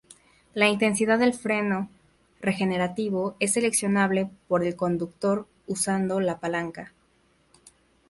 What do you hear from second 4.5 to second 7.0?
el conductor usando la palanca.